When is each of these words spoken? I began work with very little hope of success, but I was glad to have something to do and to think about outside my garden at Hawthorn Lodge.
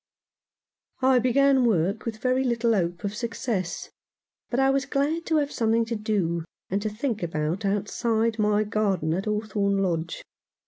I 1.03 1.19
began 1.19 1.63
work 1.63 2.05
with 2.05 2.17
very 2.17 2.43
little 2.43 2.73
hope 2.73 3.03
of 3.03 3.13
success, 3.13 3.91
but 4.49 4.59
I 4.59 4.71
was 4.71 4.87
glad 4.87 5.27
to 5.27 5.35
have 5.35 5.51
something 5.51 5.85
to 5.85 5.95
do 5.95 6.43
and 6.71 6.81
to 6.81 6.89
think 6.89 7.21
about 7.21 7.65
outside 7.65 8.39
my 8.39 8.63
garden 8.63 9.13
at 9.13 9.25
Hawthorn 9.25 9.77
Lodge. 9.77 10.23